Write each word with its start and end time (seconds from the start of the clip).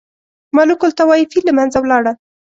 ملوک 0.55 0.81
الطوایفي 0.87 1.39
له 1.47 1.51
منځه 1.57 1.77
ولاړه. 1.81 2.13